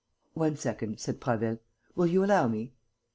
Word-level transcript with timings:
"One 0.33 0.55
second," 0.55 0.99
said 0.99 1.21
Prasville. 1.21 1.59
"Will 1.95 2.07
you 2.07 2.25
allow 2.25 2.47
me?" 2.47 2.73